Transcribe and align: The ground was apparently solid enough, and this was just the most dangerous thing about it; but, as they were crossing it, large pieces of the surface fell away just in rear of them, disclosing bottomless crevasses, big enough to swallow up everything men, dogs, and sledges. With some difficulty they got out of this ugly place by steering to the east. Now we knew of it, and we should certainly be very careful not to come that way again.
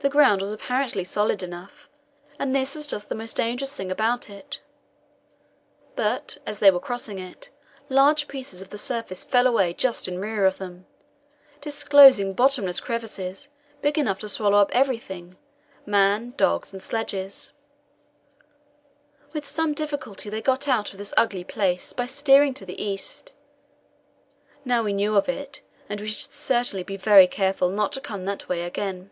The 0.00 0.10
ground 0.10 0.42
was 0.42 0.52
apparently 0.52 1.04
solid 1.04 1.42
enough, 1.42 1.88
and 2.38 2.54
this 2.54 2.74
was 2.74 2.86
just 2.86 3.08
the 3.08 3.14
most 3.14 3.34
dangerous 3.34 3.74
thing 3.74 3.90
about 3.90 4.28
it; 4.28 4.60
but, 5.96 6.36
as 6.46 6.58
they 6.58 6.70
were 6.70 6.78
crossing 6.78 7.18
it, 7.18 7.48
large 7.88 8.28
pieces 8.28 8.60
of 8.60 8.68
the 8.68 8.76
surface 8.76 9.24
fell 9.24 9.46
away 9.46 9.72
just 9.72 10.06
in 10.06 10.18
rear 10.18 10.44
of 10.44 10.58
them, 10.58 10.84
disclosing 11.62 12.34
bottomless 12.34 12.78
crevasses, 12.78 13.48
big 13.80 13.96
enough 13.96 14.18
to 14.18 14.28
swallow 14.28 14.58
up 14.58 14.70
everything 14.74 15.38
men, 15.86 16.34
dogs, 16.36 16.74
and 16.74 16.82
sledges. 16.82 17.54
With 19.32 19.46
some 19.46 19.72
difficulty 19.72 20.28
they 20.28 20.42
got 20.42 20.68
out 20.68 20.92
of 20.92 20.98
this 20.98 21.14
ugly 21.16 21.42
place 21.42 21.94
by 21.94 22.04
steering 22.04 22.52
to 22.52 22.66
the 22.66 22.80
east. 22.80 23.32
Now 24.62 24.82
we 24.82 24.92
knew 24.92 25.16
of 25.16 25.26
it, 25.26 25.62
and 25.88 26.02
we 26.02 26.08
should 26.08 26.32
certainly 26.34 26.82
be 26.82 26.98
very 26.98 27.26
careful 27.26 27.70
not 27.70 27.92
to 27.92 28.00
come 28.02 28.26
that 28.26 28.46
way 28.46 28.60
again. 28.62 29.10